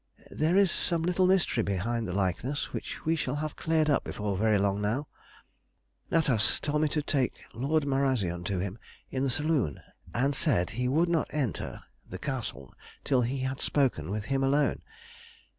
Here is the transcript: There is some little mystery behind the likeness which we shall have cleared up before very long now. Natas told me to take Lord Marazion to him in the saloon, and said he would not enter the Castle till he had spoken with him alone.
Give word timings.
There 0.31 0.57
is 0.57 0.71
some 0.71 1.03
little 1.03 1.27
mystery 1.27 1.61
behind 1.61 2.07
the 2.07 2.11
likeness 2.11 2.73
which 2.73 3.05
we 3.05 3.15
shall 3.15 3.35
have 3.35 3.55
cleared 3.55 3.87
up 3.87 4.03
before 4.03 4.35
very 4.35 4.57
long 4.57 4.81
now. 4.81 5.05
Natas 6.11 6.59
told 6.59 6.81
me 6.81 6.87
to 6.87 7.03
take 7.03 7.37
Lord 7.53 7.83
Marazion 7.85 8.43
to 8.45 8.57
him 8.57 8.79
in 9.11 9.21
the 9.23 9.29
saloon, 9.29 9.79
and 10.11 10.33
said 10.33 10.71
he 10.71 10.87
would 10.87 11.07
not 11.07 11.27
enter 11.29 11.83
the 12.09 12.17
Castle 12.17 12.73
till 13.03 13.21
he 13.21 13.41
had 13.41 13.61
spoken 13.61 14.09
with 14.09 14.25
him 14.25 14.43
alone. 14.43 14.81